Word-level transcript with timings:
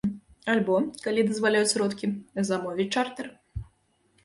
Альбо, 0.53 0.77
калі 1.07 1.25
дазваляюць 1.27 1.69
сродкі, 1.75 2.11
замовіць 2.49 2.89
чартэр. 2.95 3.27